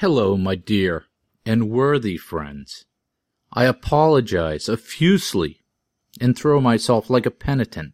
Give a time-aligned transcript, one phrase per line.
[0.00, 1.04] Hello, my dear
[1.44, 2.86] and worthy friends.
[3.52, 5.60] I apologize effusely
[6.18, 7.92] and throw myself like a penitent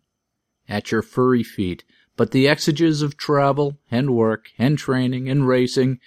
[0.69, 1.83] at your furry feet,
[2.17, 5.99] but the exiges of travel and work and training and racing,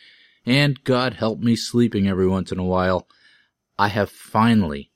[0.46, 3.06] and God help me sleeping every once in a while,
[3.78, 4.94] I have finally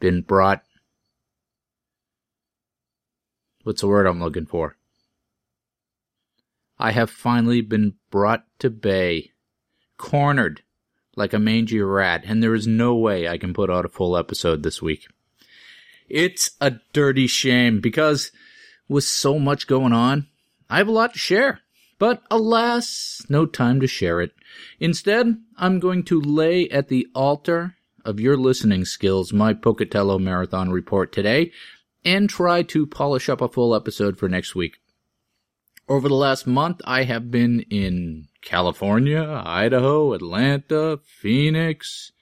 [0.00, 0.64] been brought.
[3.62, 4.76] What's the word I'm looking for?
[6.82, 9.29] I have finally been brought to bay,
[10.00, 10.62] cornered
[11.14, 14.16] like a mangy rat, and there is no way I can put out a full
[14.16, 15.06] episode this week.
[16.08, 18.32] It's a dirty shame because
[18.88, 20.26] with so much going on,
[20.70, 21.60] I have a lot to share.
[21.98, 24.32] But alas, no time to share it.
[24.80, 30.70] Instead, I'm going to lay at the altar of your listening skills my Pocatello Marathon
[30.70, 31.52] report today
[32.02, 34.78] and try to polish up a full episode for next week.
[35.90, 42.12] Over the last month, I have been in California, Idaho, Atlanta, Phoenix,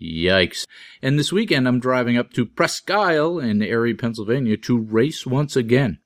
[0.00, 0.64] Yikes.
[1.02, 5.56] And this weekend I'm driving up to Presque Isle in Erie, Pennsylvania to race once
[5.56, 5.98] again.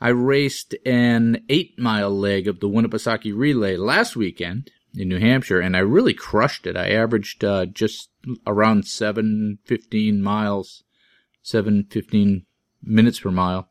[0.00, 5.60] I raced an eight mile leg of the Winnipesaukee Relay last weekend in New Hampshire
[5.60, 6.76] and I really crushed it.
[6.76, 8.08] I averaged uh, just
[8.48, 10.82] around 715 miles,
[11.44, 12.46] 715
[12.82, 13.68] minutes per mile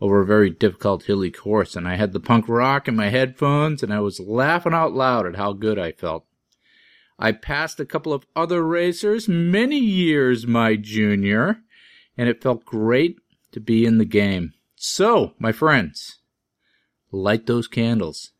[0.00, 3.82] over a very difficult hilly course and I had the punk rock in my headphones
[3.82, 6.24] and I was laughing out loud at how good I felt.
[7.18, 11.58] I passed a couple of other racers many years my junior,
[12.16, 13.18] and it felt great
[13.50, 14.54] to be in the game.
[14.76, 16.18] So, my friends,
[17.10, 18.30] light those candles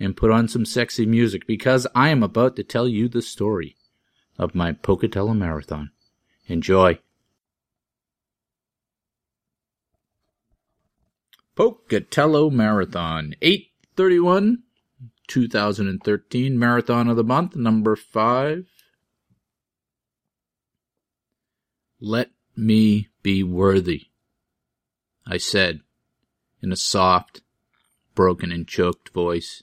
[0.00, 3.76] and put on some sexy music because I am about to tell you the story
[4.38, 5.90] of my Pocatello Marathon.
[6.46, 6.98] Enjoy.
[11.54, 14.64] Pocatello Marathon, 831
[15.28, 18.66] 2013 Marathon of the Month, number five.
[22.00, 24.08] Let me be worthy,
[25.26, 25.80] I said
[26.60, 27.42] in a soft,
[28.14, 29.62] broken, and choked voice.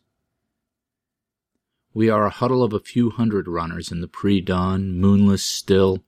[1.94, 6.04] We are a huddle of a few hundred runners in the pre dawn, moonless still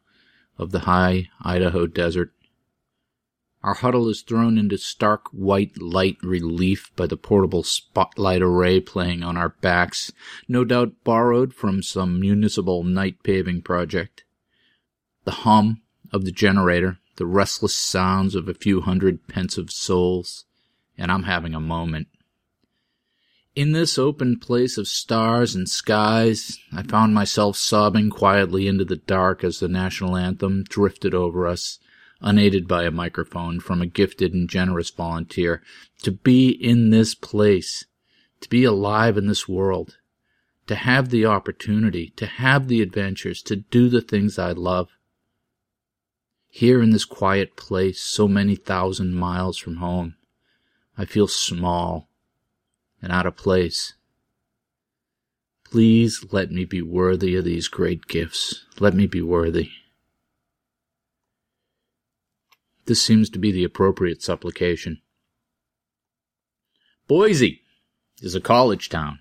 [0.58, 2.32] of the high Idaho desert.
[3.64, 9.24] Our huddle is thrown into stark white light relief by the portable spotlight array playing
[9.24, 10.12] on our backs,
[10.50, 14.26] no doubt borrowed from some municipal night paving project.
[15.24, 15.82] The hum
[16.12, 20.44] of the generator, the restless sounds of a few hundred pensive souls,
[20.98, 22.10] and I'm having a moment.
[23.56, 28.98] In this open place of stars and skies, I found myself sobbing quietly into the
[28.98, 31.80] dark as the national anthem drifted over us
[32.24, 35.62] unaided by a microphone from a gifted and generous volunteer,
[36.02, 37.86] to be in this place,
[38.40, 39.98] to be alive in this world,
[40.66, 44.90] to have the opportunity, to have the adventures, to do the things I love.
[46.50, 50.16] Here in this quiet place, so many thousand miles from home,
[50.98, 52.10] I feel small
[53.02, 53.94] and out of place.
[55.66, 58.66] Please let me be worthy of these great gifts.
[58.80, 59.72] Let me be worthy.
[62.86, 65.02] This seems to be the appropriate supplication.
[67.08, 67.62] Boise
[68.22, 69.20] is a college town.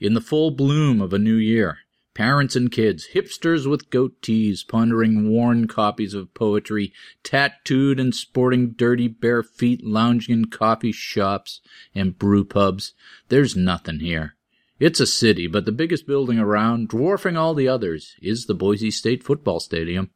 [0.00, 1.78] In the full bloom of a new year,
[2.14, 9.08] parents and kids, hipsters with goatees, pondering worn copies of poetry, tattooed and sporting dirty
[9.08, 11.60] bare feet, lounging in coffee shops
[11.94, 12.94] and brew pubs.
[13.28, 14.36] There's nothing here.
[14.80, 18.90] It's a city, but the biggest building around, dwarfing all the others, is the Boise
[18.90, 20.10] State Football Stadium.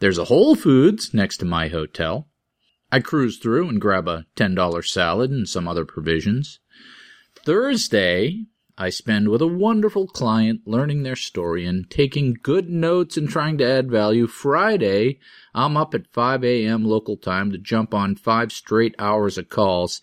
[0.00, 2.26] There's a Whole Foods next to my hotel.
[2.90, 6.58] I cruise through and grab a $10 salad and some other provisions.
[7.44, 8.46] Thursday,
[8.78, 13.58] I spend with a wonderful client learning their story and taking good notes and trying
[13.58, 14.26] to add value.
[14.26, 15.20] Friday,
[15.54, 16.82] I'm up at 5 a.m.
[16.86, 20.00] local time to jump on five straight hours of calls.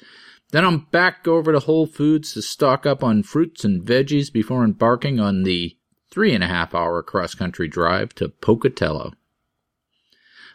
[0.51, 4.63] Then I'm back over to Whole Foods to stock up on fruits and veggies before
[4.63, 5.75] embarking on the
[6.11, 9.13] three and a half hour cross country drive to Pocatello.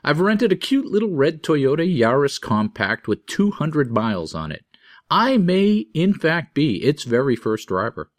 [0.05, 4.65] I've rented a cute little red Toyota Yaris compact with 200 miles on it.
[5.09, 8.11] I may, in fact, be its very first driver.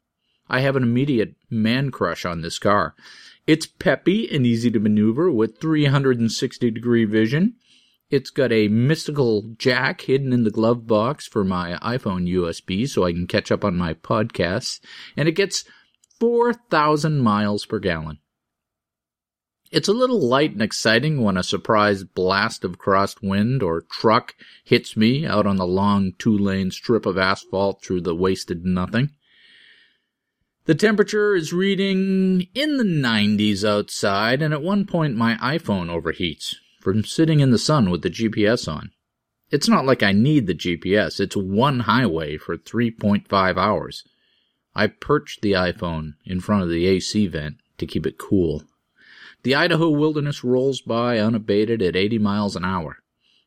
[0.47, 2.95] I have an immediate man crush on this car.
[3.47, 7.55] It's peppy and easy to maneuver with 360 degree vision.
[8.09, 13.03] It's got a mystical jack hidden in the glove box for my iPhone USB so
[13.03, 14.79] I can catch up on my podcasts,
[15.17, 15.65] and it gets
[16.19, 18.19] 4,000 miles per gallon.
[19.73, 24.95] It's a little light and exciting when a surprise blast of crosswind or truck hits
[24.95, 29.09] me out on the long two lane strip of asphalt through the wasted nothing.
[30.65, 36.53] The temperature is reading in the 90s outside, and at one point my iPhone overheats
[36.79, 38.91] from sitting in the sun with the GPS on.
[39.49, 44.03] It's not like I need the GPS, it's one highway for 3.5 hours.
[44.75, 48.61] I perched the iPhone in front of the AC vent to keep it cool.
[49.43, 52.99] The Idaho wilderness rolls by unabated at 80 miles an hour.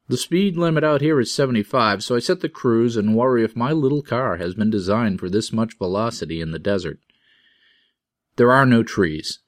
[0.08, 3.56] The speed limit out here is 75, so I set the cruise and worry if
[3.56, 7.00] my little car has been designed for this much velocity in the desert.
[8.36, 9.40] There are no trees.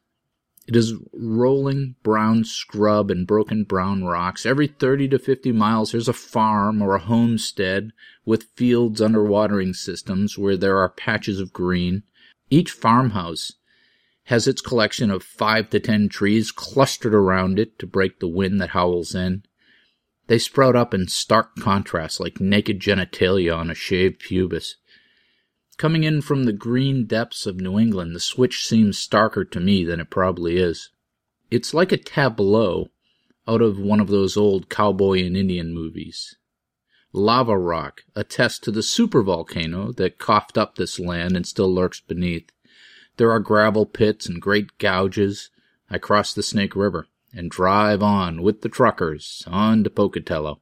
[0.66, 4.44] It is rolling brown scrub and broken brown rocks.
[4.44, 7.92] Every 30 to 50 miles there's a farm or a homestead
[8.24, 12.02] with fields under watering systems where there are patches of green.
[12.50, 13.52] Each farmhouse
[14.28, 18.60] has its collection of five to ten trees clustered around it to break the wind
[18.60, 19.42] that howls in.
[20.26, 24.76] They sprout up in stark contrast like naked genitalia on a shaved pubis.
[25.78, 29.82] Coming in from the green depths of New England, the switch seems starker to me
[29.82, 30.90] than it probably is.
[31.50, 32.88] It's like a tableau
[33.46, 36.36] out of one of those old cowboy and Indian movies.
[37.14, 42.50] Lava rock attests to the supervolcano that coughed up this land and still lurks beneath.
[43.18, 45.50] There are gravel pits and great gouges.
[45.90, 50.60] I cross the Snake River and drive on with the truckers on to Pocatello.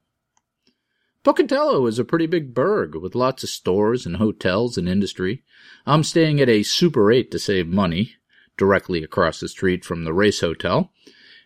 [1.23, 5.45] Pocatello is a pretty big burg with lots of stores and hotels and industry.
[5.85, 8.15] I'm staying at a Super 8 to save money,
[8.57, 10.93] directly across the street from the race hotel.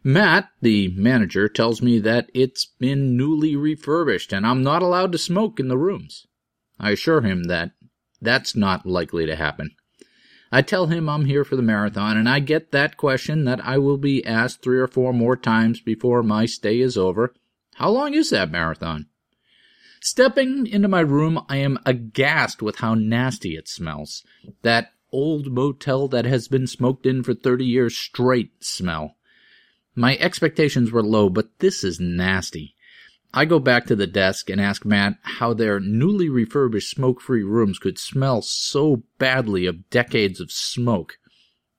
[0.04, 5.18] Matt, the manager, tells me that it's been newly refurbished and I'm not allowed to
[5.18, 6.28] smoke in the rooms.
[6.78, 7.72] I assure him that
[8.22, 9.72] that's not likely to happen.
[10.52, 13.78] I tell him I'm here for the marathon, and I get that question that I
[13.78, 17.32] will be asked three or four more times before my stay is over.
[17.74, 19.06] How long is that marathon?
[20.00, 24.24] Stepping into my room, I am aghast with how nasty it smells.
[24.62, 29.16] That old motel that has been smoked in for 30 years straight smell.
[29.94, 32.74] My expectations were low, but this is nasty.
[33.32, 37.44] I go back to the desk and ask Matt how their newly refurbished smoke free
[37.44, 41.18] rooms could smell so badly of decades of smoke.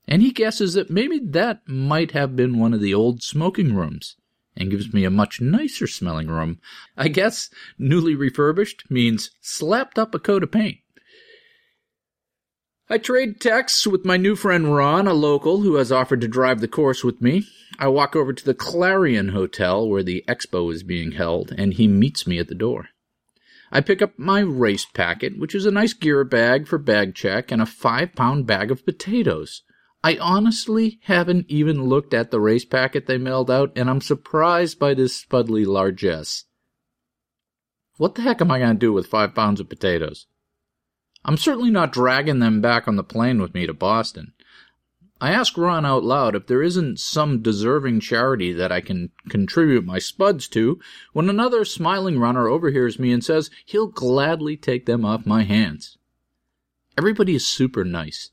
[0.07, 4.15] And he guesses that maybe that might have been one of the old smoking rooms
[4.55, 6.59] and gives me a much nicer smelling room.
[6.97, 10.79] I guess newly refurbished means slapped up a coat of paint.
[12.91, 16.59] I trade texts with my new friend Ron, a local who has offered to drive
[16.59, 17.47] the course with me.
[17.79, 21.87] I walk over to the Clarion Hotel where the expo is being held, and he
[21.87, 22.89] meets me at the door.
[23.71, 27.49] I pick up my race packet, which is a nice gear bag for bag check,
[27.49, 29.61] and a five pound bag of potatoes.
[30.03, 34.79] I honestly haven't even looked at the race packet they mailed out, and I'm surprised
[34.79, 36.43] by this spudly largesse.
[37.95, 40.27] What the heck am I going to do with five pounds of potatoes?
[41.23, 44.33] I'm certainly not dragging them back on the plane with me to Boston.
[45.19, 49.85] I ask Ron out loud if there isn't some deserving charity that I can contribute
[49.85, 50.79] my spuds to
[51.13, 55.97] when another smiling runner overhears me and says he'll gladly take them off my hands.
[56.97, 58.31] Everybody is super nice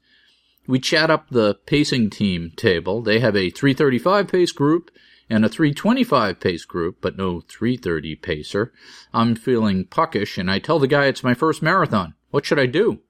[0.68, 3.00] we chat up the pacing team table.
[3.02, 4.90] They have a 335 pace group
[5.28, 8.72] and a 325 pace group, but no 330 pacer.
[9.12, 12.14] I'm feeling puckish and I tell the guy it's my first marathon.
[12.30, 13.00] What should I do?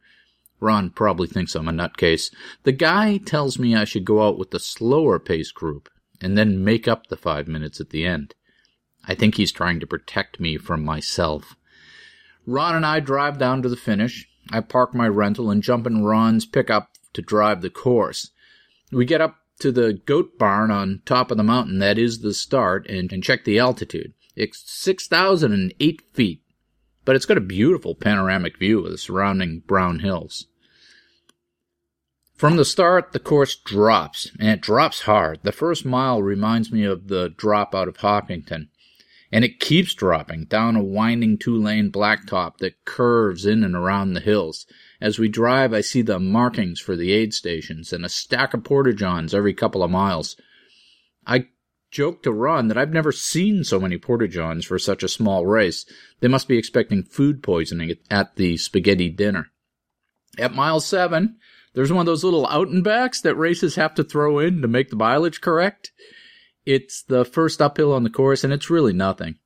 [0.61, 2.33] Ron probably thinks I'm a nutcase.
[2.65, 5.89] The guy tells me I should go out with the slower pace group
[6.21, 8.35] and then make up the five minutes at the end.
[9.07, 11.57] I think he's trying to protect me from myself.
[12.47, 14.29] Ron and I drive down to the finish.
[14.51, 18.31] I park my rental and jump in Ron's pickup to drive the course.
[18.91, 22.33] We get up to the goat barn on top of the mountain that is the
[22.33, 24.15] start and, and check the altitude.
[24.37, 26.43] It's 6,008 feet,
[27.09, 30.47] but it's got a beautiful panoramic view of the surrounding brown hills.
[32.35, 35.41] From the start, the course drops, and it drops hard.
[35.43, 38.69] The first mile reminds me of the drop out of Hopkinton,
[39.33, 44.13] and it keeps dropping down a winding two lane blacktop that curves in and around
[44.13, 44.67] the hills.
[45.01, 48.65] As we drive, I see the markings for the aid stations and a stack of
[48.65, 50.37] porta-johns every couple of miles.
[51.27, 51.47] I
[51.91, 55.87] joke to Ron that I've never seen so many porta-johns for such a small race.
[56.21, 59.51] They must be expecting food poisoning at the spaghetti dinner.
[60.39, 61.37] At mile seven,
[61.75, 64.69] there's one of those little out and backs that races have to throw in to
[64.69, 65.93] make the mileage correct.
[66.67, 69.37] It's the first uphill on the course and it's really nothing.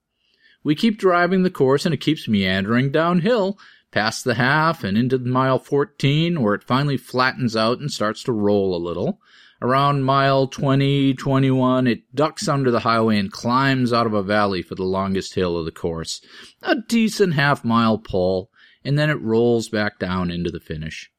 [0.64, 3.58] We keep driving the course and it keeps meandering downhill
[3.90, 8.32] past the half and into mile 14 where it finally flattens out and starts to
[8.32, 9.20] roll a little.
[9.62, 14.60] Around mile 20, 21, it ducks under the highway and climbs out of a valley
[14.60, 16.20] for the longest hill of the course.
[16.62, 18.50] A decent half mile pull,
[18.84, 21.10] and then it rolls back down into the finish.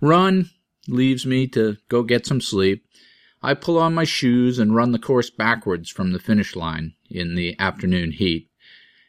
[0.00, 0.50] Ron
[0.86, 2.84] leaves me to go get some sleep,
[3.42, 7.36] I pull on my shoes and run the course backwards from the finish line in
[7.36, 8.50] the afternoon heat.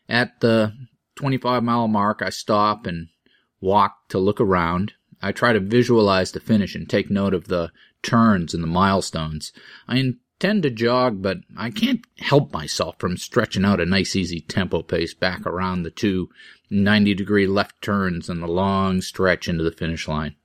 [0.08, 0.74] At the
[1.16, 3.08] 25 mile mark, I stop and
[3.60, 4.94] walk to look around.
[5.22, 7.72] I try to visualize the finish and take note of the
[8.03, 9.51] turns and the milestones.
[9.88, 14.39] I intend to jog, but I can't help myself from stretching out a nice easy
[14.41, 16.29] tempo pace back around the two
[16.70, 20.36] 90 degree left turns and the long stretch into the finish line.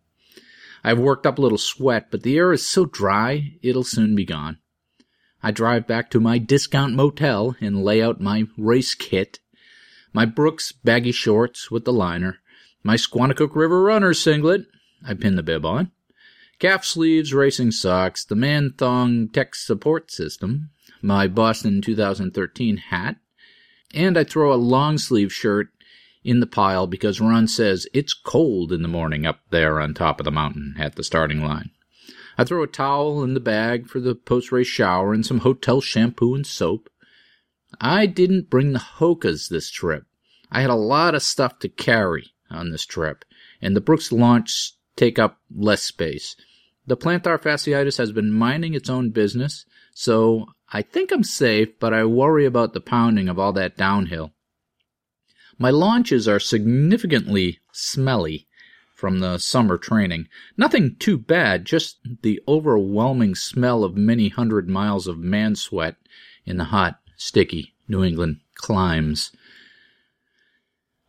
[0.83, 4.25] I've worked up a little sweat, but the air is so dry it'll soon be
[4.25, 4.59] gone.
[5.43, 9.41] I drive back to my discount motel and lay out my race kit,
[10.13, 12.39] my Brooks baggy shorts with the liner,
[12.83, 14.67] my Squannacook River Runner singlet,
[15.07, 15.91] I pin the bib on,
[16.65, 20.71] calf sleeves, racing socks, the man thong tech support system,
[21.03, 23.17] my Boston 2013 hat,
[23.93, 25.69] and I throw a long sleeve shirt
[26.23, 30.19] in the pile because Ron says it's cold in the morning up there on top
[30.19, 31.69] of the mountain at the starting line.
[32.39, 35.83] I throw a towel in the bag for the post race shower and some hotel
[35.83, 36.89] shampoo and soap.
[37.79, 40.07] I didn't bring the Hokas this trip.
[40.51, 43.27] I had a lot of stuff to carry on this trip,
[43.61, 46.37] and the Brooks launch take up less space.
[46.87, 49.65] The plantar fasciitis has been minding its own business,
[49.95, 54.33] so I think I'm safe, but I worry about the pounding of all that downhill.
[55.59, 58.49] My launches are significantly smelly
[58.95, 60.29] from the summer training.
[60.57, 65.97] Nothing too bad, just the overwhelming smell of many hundred miles of man sweat
[66.45, 69.31] in the hot, sticky New England climes.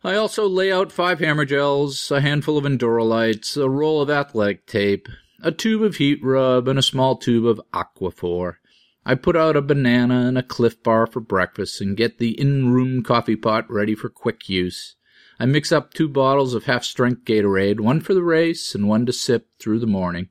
[0.04, 4.66] I also lay out five hammer gels, a handful of Endurolytes, a roll of athletic
[4.66, 5.08] tape,
[5.42, 8.56] a tube of heat rub, and a small tube of Aquaphor.
[9.04, 13.02] I put out a banana and a Clif bar for breakfast and get the in-room
[13.02, 14.96] coffee pot ready for quick use.
[15.38, 19.12] I mix up two bottles of half-strength Gatorade, one for the race and one to
[19.12, 20.30] sip through the morning.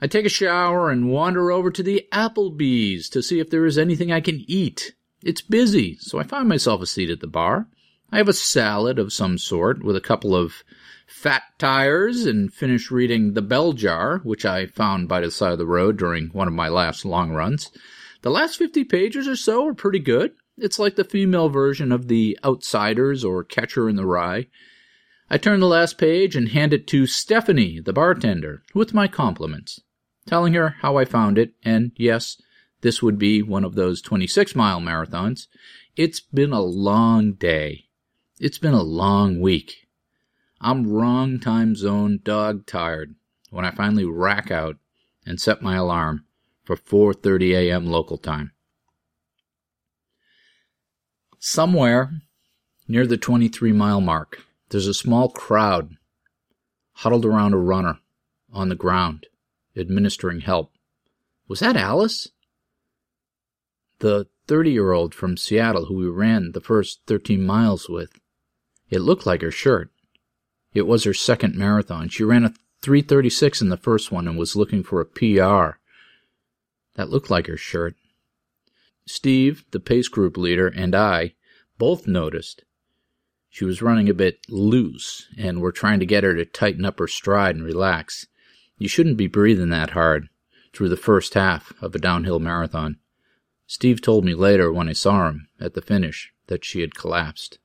[0.00, 3.78] I take a shower and wander over to the Applebee's to see if there is
[3.78, 4.94] anything I can eat.
[5.22, 7.68] It's busy, so I find myself a seat at the bar.
[8.10, 10.64] I have a salad of some sort with a couple of
[11.06, 15.58] fat tires and finish reading The Bell Jar, which I found by the side of
[15.58, 17.70] the road during one of my last long runs.
[18.22, 20.32] The last 50 pages or so are pretty good.
[20.58, 24.46] It's like the female version of The Outsiders or Catcher in the Rye.
[25.28, 29.80] I turn the last page and hand it to Stephanie, the bartender, with my compliments,
[30.26, 32.40] telling her how I found it, and yes,
[32.80, 35.46] this would be one of those 26 mile marathons.
[35.96, 37.86] It's been a long day.
[38.38, 39.85] It's been a long week.
[40.60, 43.14] I'm wrong time zone dog tired
[43.50, 44.76] when I finally rack out
[45.24, 46.24] and set my alarm
[46.64, 47.86] for 4:30 a.m.
[47.86, 48.52] local time.
[51.38, 52.22] Somewhere
[52.88, 55.96] near the 23 mile mark, there's a small crowd
[56.92, 57.98] huddled around a runner
[58.52, 59.26] on the ground,
[59.76, 60.72] administering help.
[61.48, 62.28] Was that Alice?
[63.98, 68.18] The 30 year old from Seattle who we ran the first 13 miles with.
[68.88, 69.90] It looked like her shirt.
[70.76, 72.10] It was her second marathon.
[72.10, 72.52] She ran a
[72.82, 75.78] 336 in the first one and was looking for a PR.
[76.96, 77.94] That looked like her shirt.
[79.06, 81.32] Steve, the pace group leader, and I
[81.78, 82.62] both noticed
[83.48, 86.98] she was running a bit loose, and we're trying to get her to tighten up
[86.98, 88.26] her stride and relax.
[88.76, 90.28] You shouldn't be breathing that hard
[90.74, 92.98] through the first half of a downhill marathon.
[93.66, 97.60] Steve told me later when I saw him at the finish that she had collapsed.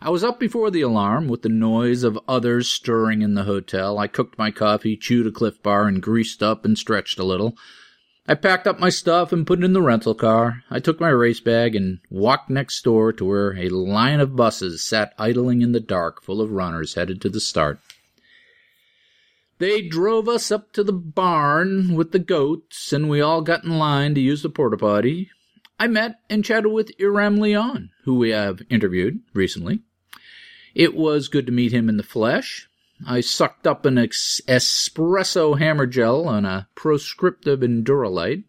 [0.00, 3.98] I was up before the alarm, with the noise of others stirring in the hotel.
[3.98, 7.56] I cooked my coffee, chewed a Clif bar, and greased up and stretched a little.
[8.28, 10.64] I packed up my stuff and put it in the rental car.
[10.68, 14.82] I took my race bag and walked next door to where a line of buses
[14.82, 17.80] sat idling in the dark, full of runners headed to the start.
[19.58, 23.78] They drove us up to the barn with the goats, and we all got in
[23.78, 25.30] line to use the porta potty.
[25.78, 29.82] I met and chatted with Iram Leon, who we have interviewed recently.
[30.76, 32.68] It was good to meet him in the flesh.
[33.06, 38.44] I sucked up an ex- espresso hammer gel on a proscriptive Endurolyte.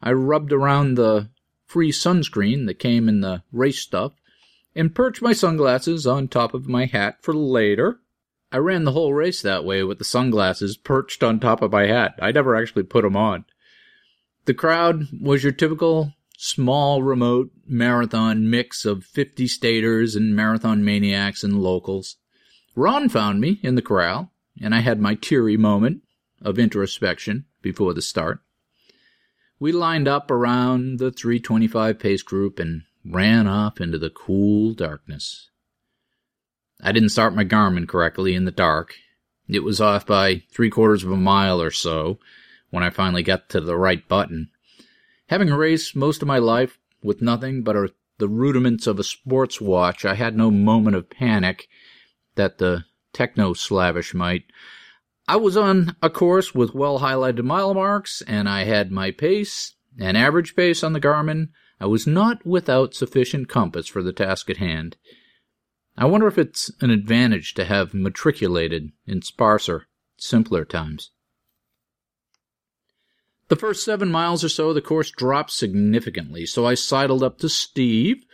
[0.00, 1.28] I rubbed around the
[1.64, 4.12] free sunscreen that came in the race stuff
[4.76, 7.98] and perched my sunglasses on top of my hat for later.
[8.52, 11.88] I ran the whole race that way with the sunglasses perched on top of my
[11.88, 12.14] hat.
[12.22, 13.44] I never actually put them on.
[14.44, 21.42] The crowd was your typical small remote marathon mix of 50 staters and marathon maniacs
[21.42, 22.16] and locals.
[22.74, 26.02] Ron found me in the corral, and I had my teary moment
[26.42, 28.40] of introspection before the start.
[29.58, 35.50] We lined up around the 325 pace group and ran off into the cool darkness.
[36.82, 38.94] I didn't start my Garmin correctly in the dark.
[39.48, 42.18] It was off by three quarters of a mile or so
[42.70, 44.50] when I finally got to the right button.
[45.28, 49.60] Having raced most of my life with nothing but a, the rudiments of a sports
[49.60, 51.68] watch, I had no moment of panic
[52.36, 54.44] that the techno slavish might.
[55.26, 59.74] I was on a course with well highlighted mile marks, and I had my pace,
[59.98, 61.48] an average pace on the Garmin.
[61.80, 64.96] I was not without sufficient compass for the task at hand.
[65.96, 71.10] I wonder if it's an advantage to have matriculated in sparser, simpler times.
[73.48, 77.48] The first seven miles or so, the course dropped significantly, so I sidled up to
[77.48, 78.24] Steve,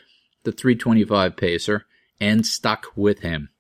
[0.45, 1.85] the 325 pacer,
[2.19, 3.51] and stuck with him.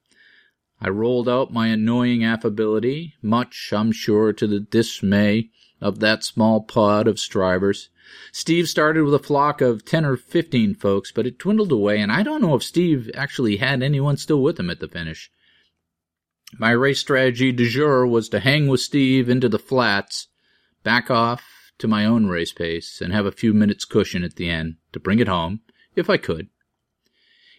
[0.80, 6.62] I rolled out my annoying affability, much, I'm sure, to the dismay of that small
[6.62, 7.90] pod of strivers.
[8.32, 12.10] Steve started with a flock of 10 or 15 folks, but it dwindled away, and
[12.10, 15.30] I don't know if Steve actually had anyone still with him at the finish.
[16.58, 20.28] My race strategy du jour was to hang with Steve into the flats
[20.82, 24.48] back off to my own race pace, and have a few minutes cushion at the
[24.48, 25.60] end to bring it home,
[25.96, 26.48] if I could.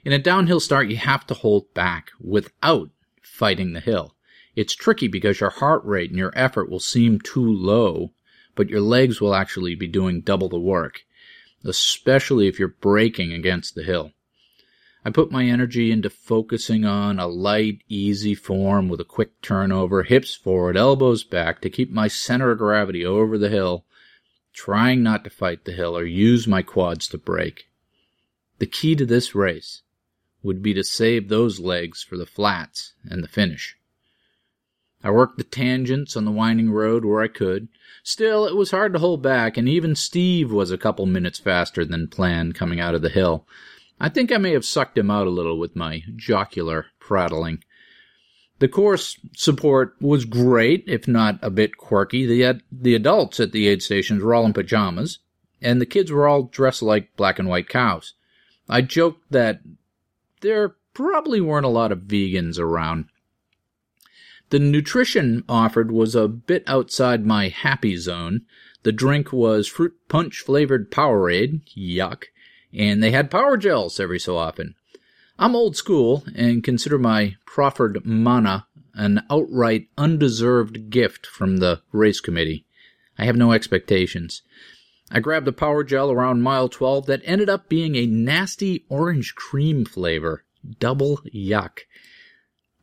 [0.05, 2.89] In a downhill start, you have to hold back without
[3.21, 4.15] fighting the hill.
[4.55, 8.13] It's tricky because your heart rate and your effort will seem too low,
[8.55, 11.01] but your legs will actually be doing double the work,
[11.65, 14.11] especially if you're braking against the hill.
[15.05, 20.03] I put my energy into focusing on a light, easy form with a quick turnover,
[20.03, 23.85] hips forward, elbows back to keep my center of gravity over the hill,
[24.53, 27.69] trying not to fight the hill or use my quads to break.
[28.59, 29.81] The key to this race
[30.41, 33.77] would be to save those legs for the flats and the finish.
[35.03, 37.67] I worked the tangents on the winding road where I could.
[38.03, 41.83] Still, it was hard to hold back, and even Steve was a couple minutes faster
[41.83, 43.45] than planned coming out of the hill.
[43.99, 47.63] I think I may have sucked him out a little with my jocular prattling.
[48.59, 52.25] The course support was great, if not a bit quirky.
[52.25, 55.19] The, the adults at the aid stations were all in pajamas,
[55.61, 58.13] and the kids were all dressed like black and white cows.
[58.69, 59.61] I joked that
[60.41, 63.05] there probably weren't a lot of vegans around.
[64.49, 68.41] The nutrition offered was a bit outside my happy zone.
[68.83, 72.25] The drink was fruit punch flavored Powerade, yuck,
[72.73, 74.75] and they had power gels every so often.
[75.37, 82.19] I'm old school and consider my proffered mana an outright undeserved gift from the race
[82.19, 82.65] committee.
[83.17, 84.41] I have no expectations.
[85.11, 89.35] I grabbed a power gel around mile 12 that ended up being a nasty orange
[89.35, 90.43] cream flavor.
[90.79, 91.79] Double yuck.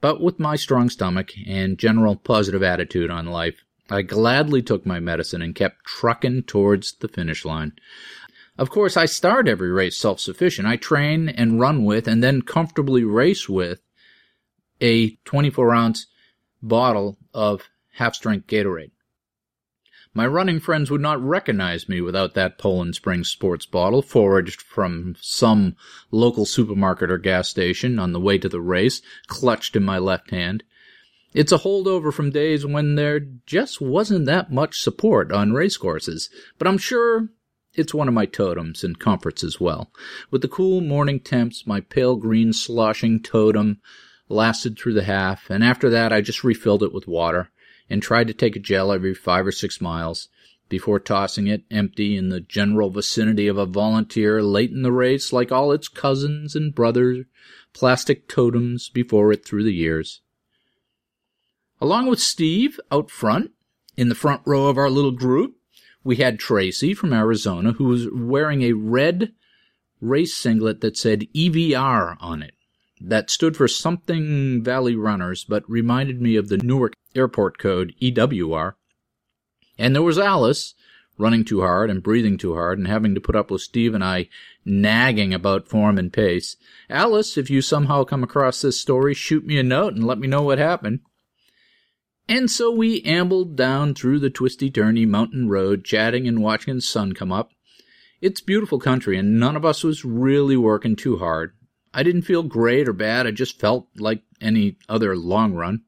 [0.01, 5.01] But with my strong stomach and general positive attitude on life, I gladly took my
[5.01, 7.73] medicine and kept trucking towards the finish line.
[8.61, 10.69] Of course, I start every race self sufficient.
[10.69, 13.81] I train and run with and then comfortably race with
[14.83, 16.07] a 24 ounce
[16.61, 18.91] bottle of half strength Gatorade.
[20.13, 25.17] My running friends would not recognize me without that Poland Springs sports bottle foraged from
[25.23, 25.75] some
[26.11, 30.33] local supermarket or gas station on the way to the race, clutched in my left
[30.33, 30.65] hand.
[31.33, 36.69] It's a holdover from days when there just wasn't that much support on racecourses, but
[36.69, 37.31] I'm sure
[37.75, 39.91] it's one of my totems and comforts as well.
[40.31, 43.81] With the cool morning temps, my pale green sloshing totem
[44.29, 47.51] lasted through the half, and after that I just refilled it with water
[47.89, 50.29] and tried to take a gel every five or six miles
[50.69, 55.33] before tossing it empty in the general vicinity of a volunteer late in the race
[55.33, 57.27] like all its cousins and brothers,
[57.75, 60.21] plastic totems before it through the years.
[61.81, 63.51] Along with Steve out front,
[63.97, 65.57] in the front row of our little group,
[66.05, 69.33] we had Tracy from Arizona who was wearing a red
[70.01, 72.55] race singlet that said EVR on it.
[73.01, 78.75] That stood for something Valley Runners, but reminded me of the Newark airport code EWR.
[79.79, 80.75] And there was Alice,
[81.21, 84.05] running too hard and breathing too hard and having to put up with Steve and
[84.05, 84.29] I
[84.65, 86.57] nagging about form and pace.
[86.89, 90.27] Alice, if you somehow come across this story, shoot me a note and let me
[90.27, 91.01] know what happened.
[92.31, 96.81] And so we ambled down through the twisty turny mountain road, chatting and watching the
[96.81, 97.51] sun come up.
[98.21, 101.55] It's beautiful country, and none of us was really working too hard.
[101.93, 105.83] I didn't feel great or bad, I just felt like any other long run.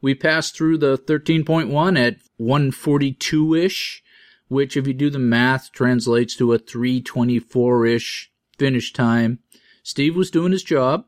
[0.00, 4.02] We passed through the 13.1 at 142 ish,
[4.48, 9.40] which, if you do the math, translates to a 324 ish finish time.
[9.82, 11.04] Steve was doing his job.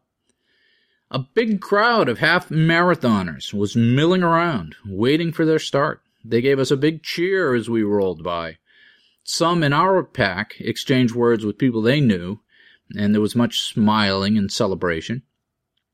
[1.13, 6.03] A big crowd of half marathoners was milling around, waiting for their start.
[6.25, 8.59] They gave us a big cheer as we rolled by.
[9.25, 12.41] Some in our pack exchanged words with people they knew,
[12.97, 15.25] and there was much smiling and celebration.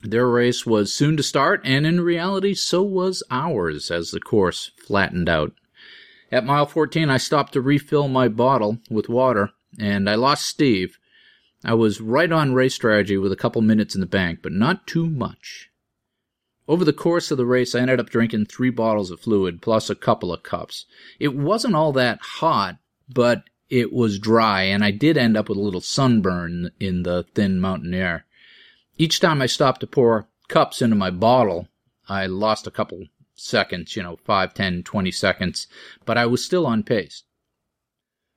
[0.03, 4.71] Their race was soon to start, and in reality, so was ours as the course
[4.87, 5.55] flattened out.
[6.31, 10.99] At mile 14, I stopped to refill my bottle with water, and I lost Steve.
[11.65, 14.87] I was right on race strategy with a couple minutes in the bank, but not
[14.87, 15.71] too much.
[16.69, 19.89] Over the course of the race, I ended up drinking three bottles of fluid plus
[19.89, 20.85] a couple of cups.
[21.21, 25.59] It wasn't all that hot, but it was dry, and I did end up with
[25.59, 28.27] a little sunburn in the thin mountain air.
[28.99, 31.69] Each time I stopped to pour cups into my bottle,
[32.09, 35.67] I lost a couple seconds, you know, 5, 10, 20 seconds,
[36.05, 37.25] but I was still on pace.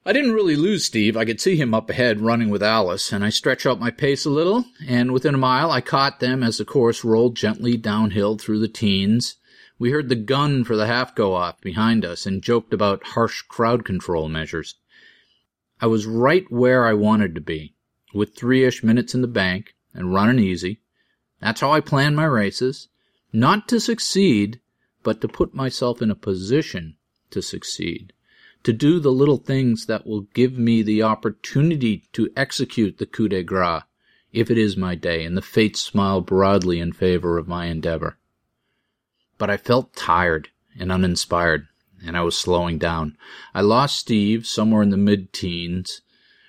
[0.06, 1.18] I didn't really lose Steve.
[1.18, 4.26] I could see him up ahead running with Alice, and I stretched out my pace
[4.26, 8.38] a little, and within a mile I caught them as the course rolled gently downhill
[8.38, 9.36] through the teens.
[9.78, 13.42] We heard the gun for the half go off behind us and joked about harsh
[13.42, 14.76] crowd control measures.
[15.82, 17.76] I was right where I wanted to be,
[18.14, 20.80] with three ish minutes in the bank and running easy.
[21.42, 22.88] That's how I plan my races.
[23.34, 24.62] Not to succeed,
[25.04, 26.96] but to put myself in a position
[27.32, 28.14] to succeed
[28.64, 33.30] to do the little things that will give me the opportunity to execute the coup
[33.30, 33.84] de grace,
[34.32, 38.18] if it is my day, and the fates smile broadly in favor of my endeavor.
[39.38, 41.68] But I felt tired and uninspired,
[42.06, 43.18] and I was slowing down.
[43.54, 46.02] I lost Steve somewhere in the mid teens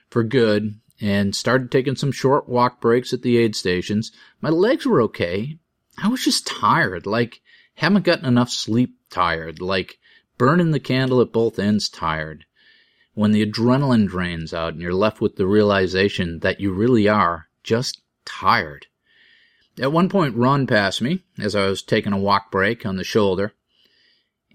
[0.08, 4.12] for good and started taking some short walk breaks at the aid stations.
[4.40, 5.58] My legs were okay.
[5.96, 7.40] I was just tired, like
[7.74, 9.98] haven't gotten enough sleep tired, like
[10.40, 12.46] burning the candle at both ends tired.
[13.12, 17.48] When the adrenaline drains out and you're left with the realization that you really are
[17.62, 18.86] just tired.
[19.78, 23.04] At one point, Ron passed me as I was taking a walk break on the
[23.04, 23.52] shoulder,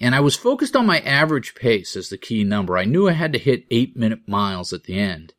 [0.02, 2.80] and I was focused on my average pace as the key number.
[2.80, 5.35] I knew I had to hit eight minute miles at the end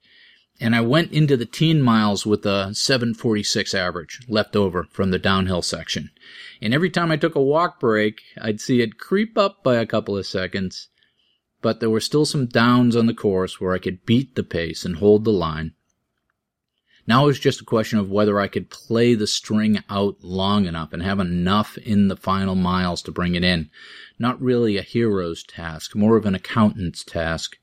[0.61, 5.19] and I went into the teen miles with a 746 average left over from the
[5.19, 6.11] downhill section.
[6.63, 9.87] And every time I took a walk break, I'd see it creep up by a
[9.87, 10.89] couple of seconds.
[11.61, 14.85] But there were still some downs on the course where I could beat the pace
[14.85, 15.73] and hold the line.
[17.07, 20.67] Now it was just a question of whether I could play the string out long
[20.67, 23.71] enough and have enough in the final miles to bring it in.
[24.19, 27.59] Not really a hero's task, more of an accountant's task.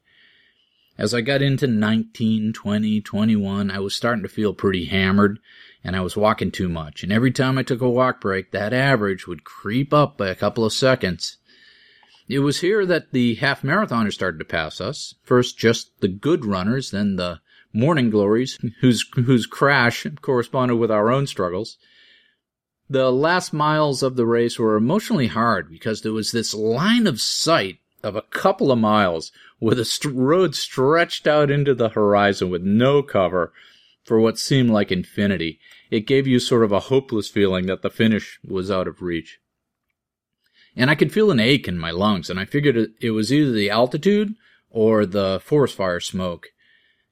[0.98, 5.40] As I got into 19, 20, 21, I was starting to feel pretty hammered
[5.84, 7.04] and I was walking too much.
[7.04, 10.36] And every time I took a walk break, that average would creep up by a
[10.36, 11.38] couple of seconds.
[12.28, 15.16] It was here that the half marathoners started to pass us.
[15.24, 17.42] First, just the good runners, then the
[17.74, 21.78] morning glories, whose, whose crash corresponded with our own struggles.
[22.90, 27.20] The last miles of the race were emotionally hard because there was this line of
[27.20, 32.50] sight of a couple of miles with a st- road stretched out into the horizon
[32.50, 33.54] with no cover
[34.04, 35.60] for what seemed like infinity.
[35.90, 39.40] It gave you sort of a hopeless feeling that the finish was out of reach.
[40.76, 43.52] And I could feel an ache in my lungs, and I figured it was either
[43.52, 44.34] the altitude
[44.70, 46.48] or the forest fire smoke.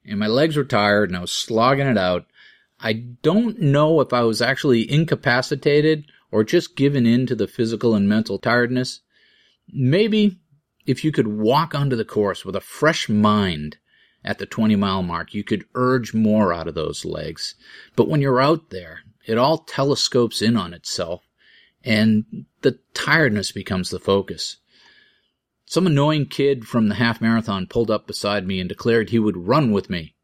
[0.04, 2.26] And my legs were tired, and I was slogging it out.
[2.80, 7.94] I don't know if I was actually incapacitated or just given in to the physical
[7.94, 9.00] and mental tiredness.
[9.72, 10.38] Maybe
[10.86, 13.78] if you could walk onto the course with a fresh mind
[14.24, 17.54] at the 20 mile mark, you could urge more out of those legs.
[17.96, 21.22] But when you're out there, it all telescopes in on itself
[21.84, 24.58] and the tiredness becomes the focus.
[25.66, 29.48] Some annoying kid from the half marathon pulled up beside me and declared he would
[29.48, 30.14] run with me.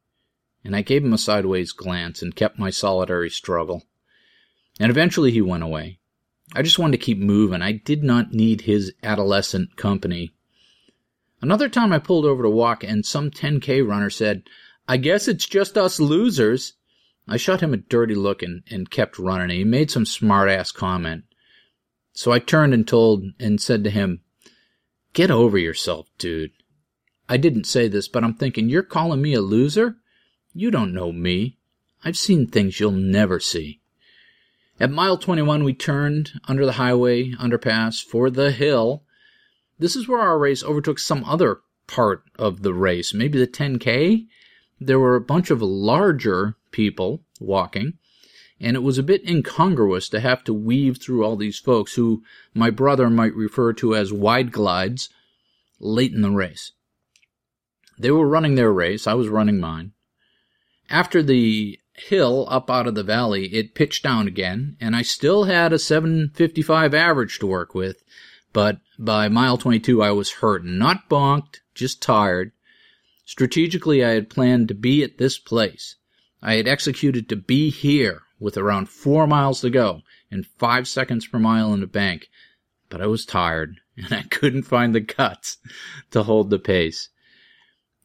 [0.64, 3.84] And I gave him a sideways glance and kept my solitary struggle.
[4.78, 5.98] And eventually he went away.
[6.54, 7.62] I just wanted to keep moving.
[7.62, 10.34] I did not need his adolescent company
[11.40, 14.42] Another time I pulled over to walk and some 10K runner said,
[14.88, 16.74] I guess it's just us losers.
[17.28, 19.50] I shot him a dirty look and, and kept running.
[19.50, 21.24] He made some smart ass comment.
[22.12, 24.22] So I turned and told and said to him,
[25.12, 26.52] Get over yourself, dude.
[27.28, 29.96] I didn't say this, but I'm thinking, you're calling me a loser?
[30.54, 31.58] You don't know me.
[32.02, 33.80] I've seen things you'll never see.
[34.80, 39.04] At mile 21, we turned under the highway underpass for the hill
[39.78, 44.26] this is where our race overtook some other part of the race, maybe the 10K.
[44.80, 47.94] There were a bunch of larger people walking,
[48.60, 52.22] and it was a bit incongruous to have to weave through all these folks who
[52.54, 55.08] my brother might refer to as wide glides
[55.80, 56.72] late in the race.
[57.98, 59.92] They were running their race, I was running mine.
[60.90, 65.44] After the hill up out of the valley, it pitched down again, and I still
[65.44, 68.02] had a 755 average to work with,
[68.52, 72.52] but by mile 22, I was hurt, not bonked, just tired.
[73.24, 75.96] Strategically, I had planned to be at this place.
[76.42, 81.26] I had executed to be here with around four miles to go and five seconds
[81.26, 82.28] per mile in the bank,
[82.88, 85.58] but I was tired and I couldn't find the guts
[86.10, 87.08] to hold the pace.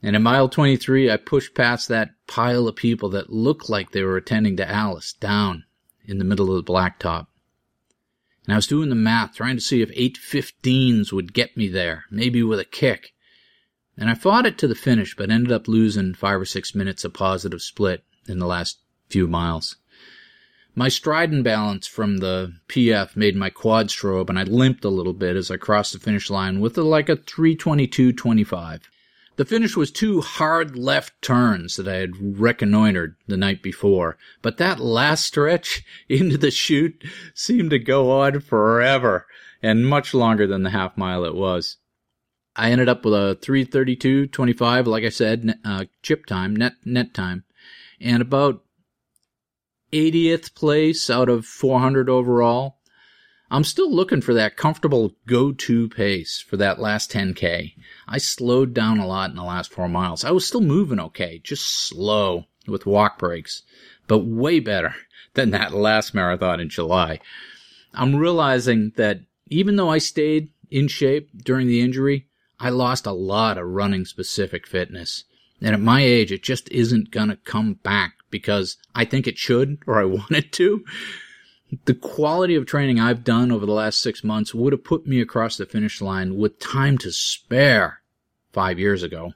[0.02, 4.04] And in mile 23, I pushed past that pile of people that looked like they
[4.04, 5.64] were attending to Alice down
[6.06, 7.28] in the middle of the blacktop.
[8.46, 12.06] And I was doing the math, trying to see if 815s would get me there,
[12.12, 13.14] maybe with a kick.
[13.98, 17.06] And I fought it to the finish, but ended up losing five or six minutes
[17.06, 18.80] of positive split in the last
[19.10, 19.78] few miles.
[20.76, 24.90] My stride and balance from the PF made my quad strobe, and I limped a
[24.90, 28.82] little bit as I crossed the finish line with a, like a 322.25.
[29.36, 34.58] The finish was two hard left turns that I had reconnoitered the night before, but
[34.58, 39.26] that last stretch into the chute seemed to go on forever,
[39.62, 41.78] and much longer than the half mile it was.
[42.56, 47.46] I ended up with a 332.25, like I said, uh, chip time, net, net time,
[48.00, 48.64] and about
[49.92, 52.78] 80th place out of 400 overall.
[53.54, 57.76] I'm still looking for that comfortable go-to pace for that last 10K.
[58.08, 60.26] I slowed down a lot in the last four miles.
[60.26, 63.62] I was still moving okay, just slow with walk breaks,
[64.08, 64.96] but way better
[65.36, 67.20] than that last marathon in July.
[67.94, 69.20] I'm realizing that
[69.52, 72.26] even though I stayed in shape during the injury,
[72.60, 75.26] I lost a lot of running specific fitness.
[75.62, 79.78] And at my age, it just isn't gonna come back because I think it should
[79.86, 80.84] or I want it to.
[81.86, 85.22] The quality of training I've done over the last six months would have put me
[85.22, 88.02] across the finish line with time to spare
[88.52, 89.34] five years ago.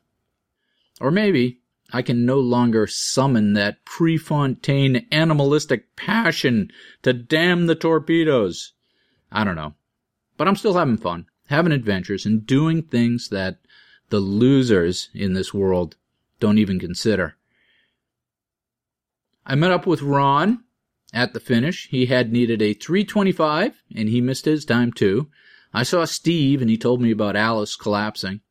[0.99, 6.69] Or maybe I can no longer summon that Prefontaine animalistic passion
[7.03, 8.73] to damn the torpedoes.
[9.31, 9.75] I don't know.
[10.35, 13.59] But I'm still having fun, having adventures, and doing things that
[14.09, 15.95] the losers in this world
[16.39, 17.35] don't even consider.
[19.45, 20.63] I met up with Ron
[21.13, 21.87] at the finish.
[21.89, 25.29] He had needed a 325 and he missed his time too.
[25.73, 28.41] I saw Steve and he told me about Alice collapsing.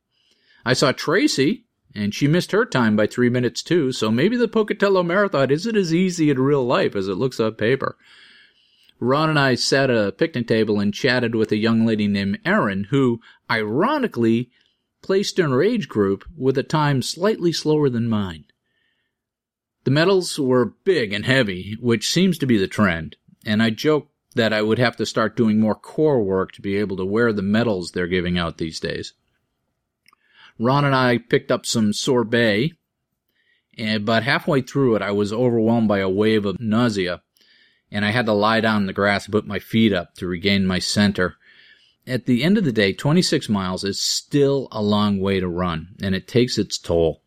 [0.65, 1.65] I saw Tracy
[1.95, 5.75] and she missed her time by three minutes too, so maybe the Pocatello Marathon isn't
[5.75, 7.97] as easy in real life as it looks on paper.
[8.99, 12.39] Ron and I sat at a picnic table and chatted with a young lady named
[12.43, 14.49] Erin, who, ironically,
[15.01, 18.45] placed in her age group with a time slightly slower than mine.
[19.87, 24.11] The medals were big and heavy, which seems to be the trend, and I joked
[24.35, 27.31] that I would have to start doing more core work to be able to wear
[27.31, 29.13] the medals they're giving out these days.
[30.59, 32.73] Ron and I picked up some sorbet,
[33.77, 37.21] and but halfway through it, I was overwhelmed by a wave of nausea,
[37.89, 40.27] and I had to lie down in the grass and put my feet up to
[40.27, 41.37] regain my center.
[42.05, 45.95] At the end of the day, 26 miles is still a long way to run,
[46.01, 47.21] and it takes its toll.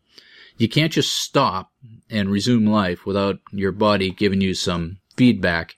[0.57, 1.70] You can't just stop
[2.11, 5.77] and resume life without your body giving you some feedback.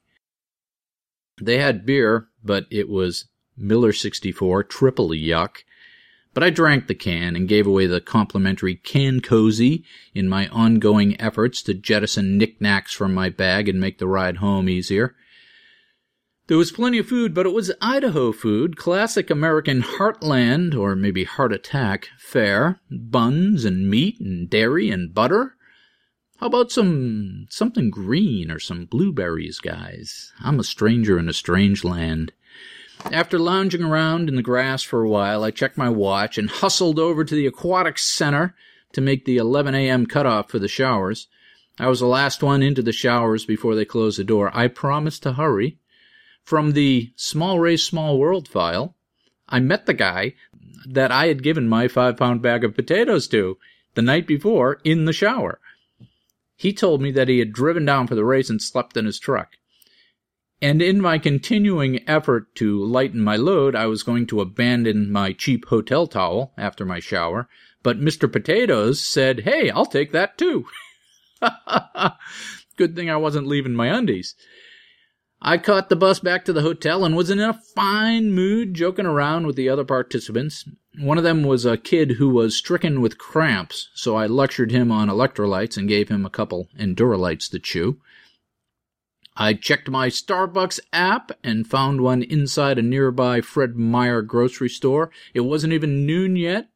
[1.41, 3.25] They had beer, but it was
[3.57, 5.57] Miller 64 triple yuck.
[6.33, 11.19] But I drank the can and gave away the complimentary can cozy in my ongoing
[11.21, 15.15] efforts to jettison knickknacks from my bag and make the ride home easier.
[16.47, 21.23] There was plenty of food, but it was Idaho food, classic American heartland, or maybe
[21.23, 25.55] heart attack, fare, buns and meat and dairy and butter.
[26.43, 30.33] How about some something green or some blueberries, guys?
[30.41, 32.33] I'm a stranger in a strange land.
[33.13, 36.99] After lounging around in the grass for a while, I checked my watch and hustled
[36.99, 38.55] over to the aquatic center
[38.91, 40.05] to make the 11 a.m.
[40.05, 41.27] cutoff for the showers.
[41.79, 44.51] I was the last one into the showers before they closed the door.
[44.53, 45.79] I promised to hurry.
[46.43, 48.97] From the Small Race Small World file,
[49.47, 50.33] I met the guy
[50.85, 53.57] that I had given my five pound bag of potatoes to
[53.95, 55.61] the night before in the shower.
[56.63, 59.19] He told me that he had driven down for the race and slept in his
[59.19, 59.57] truck.
[60.61, 65.33] And in my continuing effort to lighten my load, I was going to abandon my
[65.33, 67.49] cheap hotel towel after my shower,
[67.83, 68.31] but Mr.
[68.31, 70.65] Potatoes said, Hey, I'll take that too.
[72.77, 74.33] Good thing I wasn't leaving my undies.
[75.45, 79.05] I caught the bus back to the hotel and was in a fine mood joking
[79.05, 80.63] around with the other participants.
[80.97, 84.89] One of them was a kid who was stricken with cramps, so I lectured him
[84.89, 87.99] on electrolytes and gave him a couple Endurolytes to chew.
[89.35, 95.11] I checked my Starbucks app and found one inside a nearby Fred Meyer grocery store.
[95.33, 96.69] It wasn't even noon yet,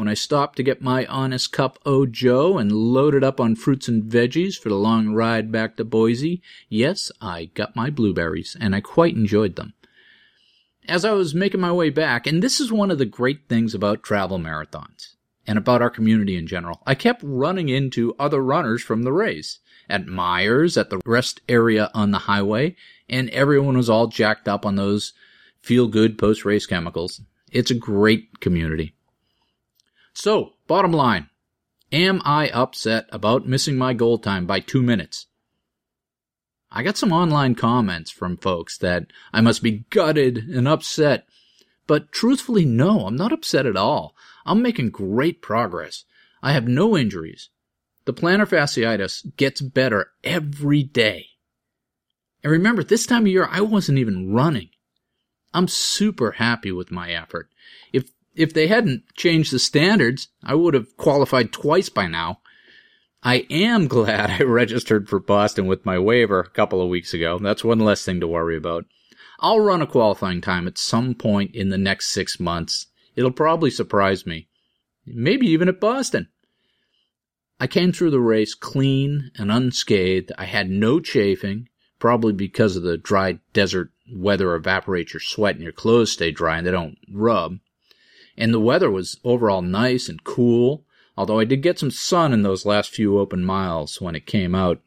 [0.00, 3.86] when I stopped to get my honest cup o' joe and loaded up on fruits
[3.86, 8.74] and veggies for the long ride back to Boise, yes, I got my blueberries, and
[8.74, 9.74] I quite enjoyed them.
[10.88, 13.74] As I was making my way back, and this is one of the great things
[13.74, 16.80] about travel marathons, and about our community in general.
[16.86, 19.58] I kept running into other runners from the race
[19.90, 22.74] at Myers, at the rest area on the highway,
[23.06, 25.12] and everyone was all jacked up on those
[25.60, 27.20] feel good post race chemicals.
[27.52, 28.94] It's a great community.
[30.12, 31.28] So, bottom line,
[31.92, 35.26] am I upset about missing my goal time by two minutes?
[36.72, 41.26] I got some online comments from folks that I must be gutted and upset.
[41.86, 44.14] But truthfully, no, I'm not upset at all.
[44.46, 46.04] I'm making great progress.
[46.42, 47.50] I have no injuries.
[48.04, 51.26] The plantar fasciitis gets better every day.
[52.42, 54.70] And remember, this time of year, I wasn't even running.
[55.52, 57.50] I'm super happy with my effort.
[57.92, 62.40] If if they hadn't changed the standards, I would have qualified twice by now.
[63.22, 67.38] I am glad I registered for Boston with my waiver a couple of weeks ago.
[67.38, 68.86] That's one less thing to worry about.
[69.40, 72.86] I'll run a qualifying time at some point in the next six months.
[73.16, 74.48] It'll probably surprise me.
[75.06, 76.28] Maybe even at Boston.
[77.58, 80.32] I came through the race clean and unscathed.
[80.38, 85.64] I had no chafing, probably because of the dry desert weather evaporates your sweat and
[85.64, 87.58] your clothes stay dry and they don't rub.
[88.36, 90.84] And the weather was overall nice and cool,
[91.16, 94.54] although I did get some sun in those last few open miles when it came
[94.54, 94.80] out.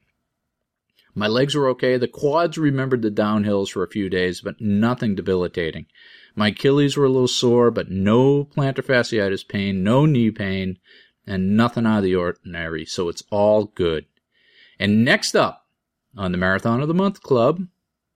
[1.16, 1.98] My legs were okay.
[1.98, 5.86] The quads remembered the downhills for a few days, but nothing debilitating.
[6.36, 10.80] My Achilles were a little sore, but no plantar fasciitis pain, no knee pain,
[11.28, 14.06] and nothing out of the ordinary, so it's all good.
[14.80, 15.68] And next up
[16.18, 17.68] on the Marathon of the Month Club,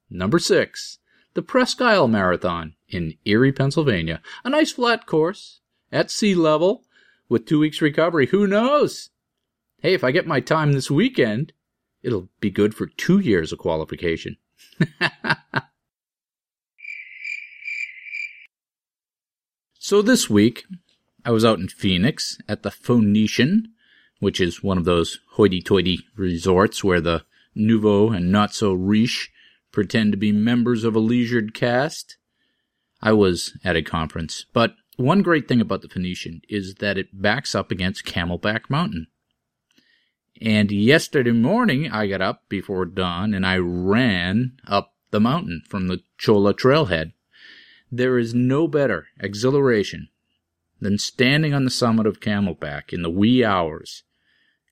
[0.09, 0.97] number six,
[1.35, 4.21] the Presque Isle Marathon in Erie, Pennsylvania.
[4.43, 6.83] A nice flat course at sea level
[7.29, 8.27] with two weeks recovery.
[8.27, 9.09] Who knows?
[9.79, 11.53] Hey, if I get my time this weekend,
[12.01, 14.37] it'll be good for two years of qualification.
[19.79, 20.65] so this week,
[21.23, 23.73] I was out in Phoenix at the Phoenician,
[24.19, 29.29] which is one of those hoity-toity resorts where the nouveau and not so riche
[29.71, 32.17] pretend to be members of a leisured caste.
[33.01, 37.21] I was at a conference, but one great thing about the Phoenician is that it
[37.21, 39.07] backs up against Camelback Mountain.
[40.41, 45.87] And yesterday morning, I got up before dawn and I ran up the mountain from
[45.87, 47.13] the Cholla trailhead.
[47.91, 50.09] There is no better exhilaration
[50.79, 54.03] than standing on the summit of Camelback in the wee hours,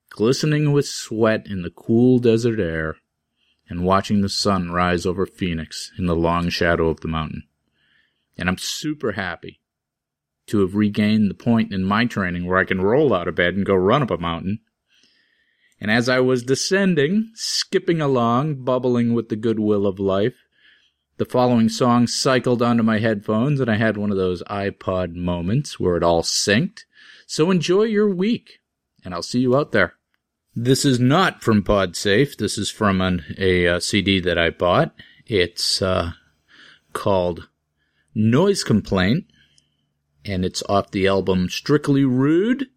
[0.09, 2.97] glistening with sweat in the cool desert air,
[3.67, 7.43] and watching the sun rise over Phoenix in the long shadow of the mountain.
[8.37, 9.61] And I'm super happy
[10.47, 13.55] to have regained the point in my training where I can roll out of bed
[13.55, 14.59] and go run up a mountain
[15.79, 20.35] and as I was descending, skipping along, bubbling with the goodwill of life,
[21.17, 25.79] the following song cycled onto my headphones, and I had one of those iPod moments
[25.79, 26.81] where it all synced.
[27.27, 28.59] So enjoy your week,
[29.03, 29.93] and I'll see you out there.
[30.55, 32.37] This is not from PodSafe.
[32.37, 34.95] This is from an, a, a uh, CD that I bought.
[35.25, 36.11] It's uh,
[36.93, 37.49] called
[38.15, 39.25] Noise Complaint,
[40.23, 42.67] and it's off the album Strictly Rude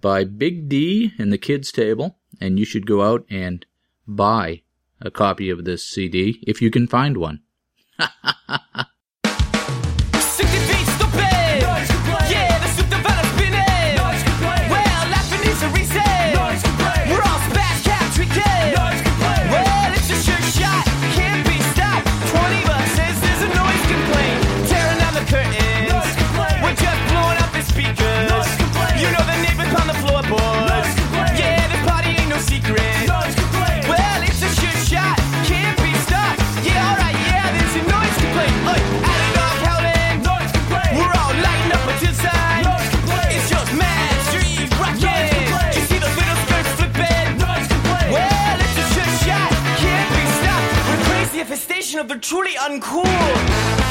[0.00, 3.64] by Big D and the Kids Table and you should go out and
[4.06, 4.62] buy
[5.00, 7.40] a copy of this CD if you can find one.
[52.10, 53.87] of the truly uncool.